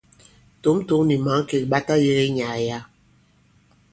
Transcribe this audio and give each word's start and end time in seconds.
Tǒm-tǒm 0.61 1.01
nì̀ 1.07 1.17
mǎŋkèk 1.25 1.63
ɓa 1.71 1.79
tayēge 1.87 2.25
nyàà 2.35 2.57
yǎ. 2.67 2.79